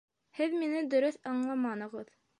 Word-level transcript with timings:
Һеҙ 0.39 0.55
мине 0.61 0.81
дөрөҫ 0.95 1.21
аңламанығыҙ 1.33 2.11